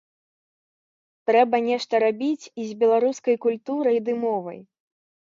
Трэба 1.29 1.59
нешта 1.67 1.93
рабіць 2.03 2.45
і 2.63 2.65
з 2.71 2.79
беларускай 2.81 3.39
культурай 3.45 3.97
ды 4.09 4.17
мовай. 4.23 4.59